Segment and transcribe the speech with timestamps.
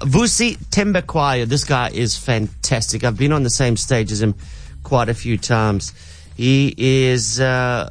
[0.00, 3.04] Vusi Thembekwayo, this guy is fantastic.
[3.04, 4.34] I've been on the same stage as him
[4.82, 5.92] quite a few times.
[6.36, 7.90] He is uh,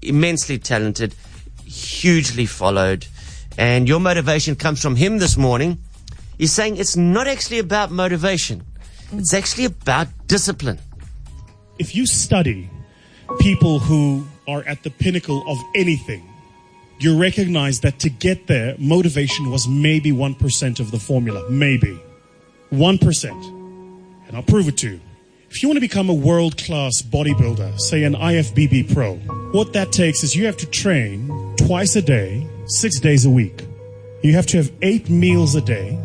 [0.00, 1.14] immensely talented,
[1.64, 3.06] hugely followed,
[3.58, 5.78] and your motivation comes from him this morning.
[6.38, 8.62] He's saying it's not actually about motivation,
[9.12, 10.78] it's actually about discipline.
[11.78, 12.70] if you study
[13.40, 16.31] people who are at the pinnacle of anything,
[17.02, 21.48] you recognize that to get there, motivation was maybe 1% of the formula.
[21.50, 22.00] Maybe.
[22.70, 24.28] 1%.
[24.28, 25.00] And I'll prove it to you.
[25.50, 29.16] If you want to become a world class bodybuilder, say an IFBB pro,
[29.52, 33.66] what that takes is you have to train twice a day, six days a week.
[34.22, 35.98] You have to have eight meals a day.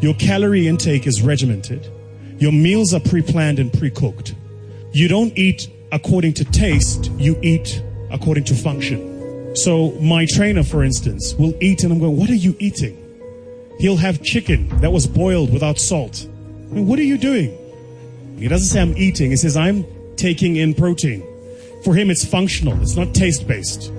[0.00, 1.88] Your calorie intake is regimented.
[2.38, 4.34] Your meals are pre planned and pre cooked.
[4.92, 9.13] You don't eat according to taste, you eat according to function.
[9.54, 13.00] So, my trainer, for instance, will eat, and I'm going, What are you eating?
[13.78, 16.26] He'll have chicken that was boiled without salt.
[16.26, 17.56] I mean, what are you doing?
[18.38, 19.84] He doesn't say I'm eating, he says I'm
[20.16, 21.24] taking in protein.
[21.84, 23.92] For him, it's functional, it's not taste based.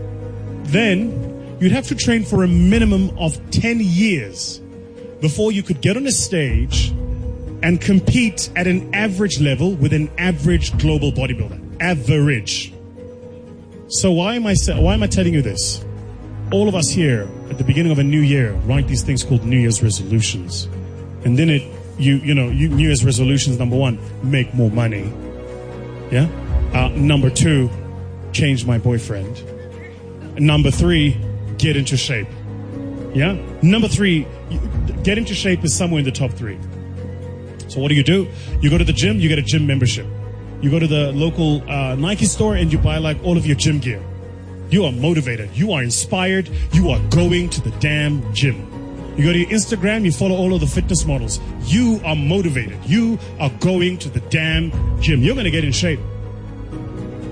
[0.66, 4.60] Then, you'd have to train for a minimum of 10 years
[5.22, 6.90] before you could get on a stage
[7.64, 11.82] and compete at an average level with an average global bodybuilder.
[11.82, 12.75] Average.
[13.88, 15.86] So why am I why am I telling you this?
[16.52, 19.46] All of us here at the beginning of a new year write these things called
[19.46, 20.66] New Year's resolutions,
[21.24, 21.62] and then it
[22.00, 25.12] you you know you, New Year's resolutions number one make more money,
[26.12, 26.28] yeah.
[26.74, 27.70] Uh, number two,
[28.34, 29.44] change my boyfriend.
[30.40, 31.18] Number three,
[31.58, 32.28] get into shape.
[33.14, 33.38] Yeah.
[33.62, 34.28] Number three,
[35.04, 36.60] get into shape is somewhere in the top three.
[37.68, 38.28] So what do you do?
[38.62, 40.08] You go to the gym, you get a gym membership.
[40.62, 43.56] You go to the local uh, Nike store and you buy like all of your
[43.56, 44.02] gym gear.
[44.70, 45.56] You are motivated.
[45.56, 46.50] You are inspired.
[46.74, 48.72] You are going to the damn gym.
[49.18, 51.40] You go to your Instagram, you follow all of the fitness models.
[51.64, 52.78] You are motivated.
[52.86, 55.22] You are going to the damn gym.
[55.22, 56.02] You're going to get in shape.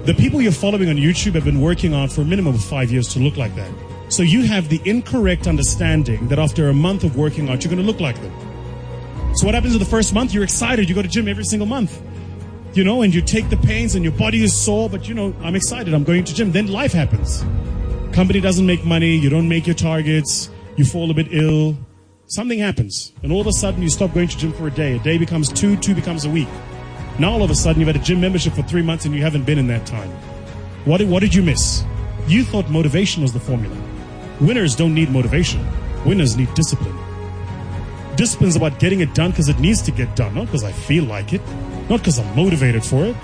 [0.06, 2.90] The people you're following on YouTube have been working on for a minimum of five
[2.90, 3.70] years to look like that.
[4.08, 7.86] So you have the incorrect understanding that after a month of working out, you're going
[7.86, 8.32] to look like them.
[9.36, 10.34] So what happens in the first month?
[10.34, 10.88] You're excited.
[10.88, 12.02] You go to gym every single month.
[12.74, 15.36] You know, and you take the pains and your body is sore, but you know,
[15.42, 15.94] I'm excited.
[15.94, 16.52] I'm going to gym.
[16.52, 17.46] Then life happens.
[18.14, 19.16] Company doesn't make money.
[19.16, 20.50] You don't make your targets.
[20.76, 21.78] You fall a bit ill.
[22.26, 23.14] Something happens.
[23.22, 24.96] And all of a sudden you stop going to gym for a day.
[24.96, 26.48] A day becomes two, two becomes a week.
[27.20, 29.22] Now all of a sudden you've had a gym membership for three months and you
[29.22, 30.10] haven't been in that time.
[30.86, 31.84] What did, what did you miss?
[32.28, 33.78] You thought motivation was the formula.
[34.42, 35.64] Winners don't need motivation.
[36.06, 36.98] Winners need discipline.
[38.16, 41.04] Discipline's about getting it done because it needs to get done, not because I feel
[41.04, 41.42] like it,
[41.90, 43.16] not because I'm motivated for it.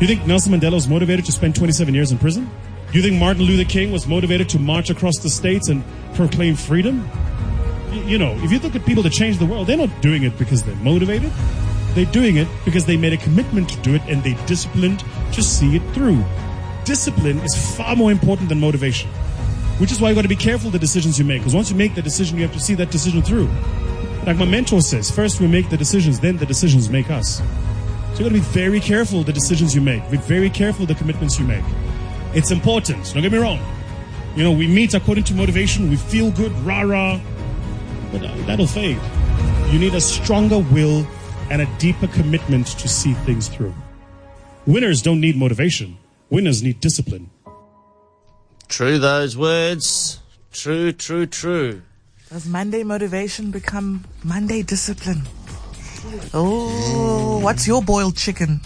[0.00, 2.50] You think Nelson Mandela was motivated to spend 27 years in prison?
[2.92, 5.82] You think Martin Luther King was motivated to march across the states and
[6.14, 7.08] proclaim freedom?
[7.92, 10.36] You know, if you look at people that change the world, they're not doing it
[10.36, 11.32] because they're motivated.
[11.94, 15.42] They're doing it because they made a commitment to do it and they disciplined to
[15.42, 16.24] see it through.
[16.84, 19.08] Discipline is far more important than motivation,
[19.78, 21.40] which is why you got to be careful the decisions you make.
[21.40, 23.48] Because once you make the decision, you have to see that decision through.
[24.26, 27.38] Like my mentor says, first we make the decisions, then the decisions make us.
[27.38, 27.44] So
[28.12, 30.08] you got to be very careful the decisions you make.
[30.10, 31.64] Be very careful the commitments you make.
[32.32, 33.12] It's important.
[33.12, 33.60] Don't get me wrong.
[34.34, 35.90] You know, we meet according to motivation.
[35.90, 37.20] We feel good, rah rah,
[38.10, 38.98] but uh, that'll fade.
[39.70, 41.06] You need a stronger will
[41.50, 43.74] and a deeper commitment to see things through.
[44.66, 45.98] Winners don't need motivation.
[46.30, 47.30] Winners need discipline.
[48.68, 50.20] True those words.
[50.50, 51.82] True, true, true.
[52.34, 55.22] Does Monday motivation become Monday discipline?
[56.34, 58.60] Oh, what's your boiled chicken?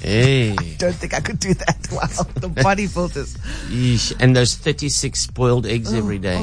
[0.00, 0.54] Hey.
[0.78, 1.88] Don't think I could do that.
[1.92, 2.06] Wow,
[2.36, 3.36] the body filters.
[3.66, 4.14] Yeesh.
[4.20, 6.38] And those 36 boiled eggs every day.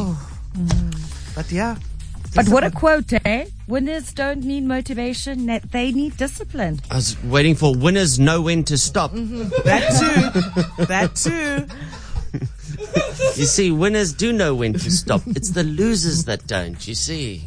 [1.36, 1.78] But yeah.
[2.36, 3.46] But what a quote, eh?
[3.68, 6.82] Winners don't need motivation, that they need discipline.
[6.90, 9.12] I was waiting for winners know when to stop.
[9.14, 10.86] That too.
[10.86, 11.66] that too.
[13.36, 15.22] You see, winners do know when to stop.
[15.28, 17.44] It's the losers that don't, you see.